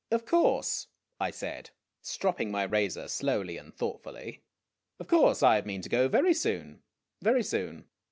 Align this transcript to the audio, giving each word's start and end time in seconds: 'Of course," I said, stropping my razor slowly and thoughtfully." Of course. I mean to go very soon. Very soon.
'Of 0.11 0.25
course," 0.25 0.87
I 1.19 1.29
said, 1.29 1.69
stropping 2.01 2.49
my 2.49 2.63
razor 2.63 3.07
slowly 3.07 3.55
and 3.57 3.71
thoughtfully." 3.71 4.41
Of 4.99 5.07
course. 5.07 5.43
I 5.43 5.61
mean 5.61 5.81
to 5.81 5.89
go 5.89 6.07
very 6.07 6.33
soon. 6.33 6.81
Very 7.21 7.43
soon. 7.43 7.85